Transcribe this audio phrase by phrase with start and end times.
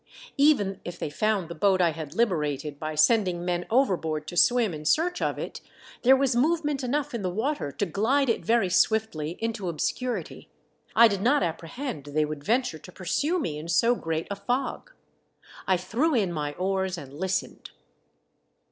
[0.39, 4.73] Even if they found the boat I had liberated by sending men overboard to swim
[4.73, 5.61] in search of it—
[6.01, 10.49] there was movement enough in the water to glide it very swiftly into obscurity—
[10.95, 14.91] I did not apprehend they would venture to pursue me in so great a fog.
[15.67, 17.69] I threw in my oars and listened.